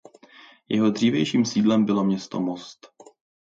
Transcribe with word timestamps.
Jeho 0.69 0.89
dřívějším 0.89 1.45
sídlem 1.45 1.85
bylo 1.85 2.03
město 2.03 2.39
Most. 2.41 2.87